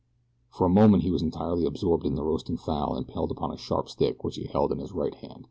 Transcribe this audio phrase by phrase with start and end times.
[0.49, 3.87] For a moment he was entirely absorbed in the roasting fowl impaled upon a sharp
[3.87, 5.39] stick which he held in his right hand.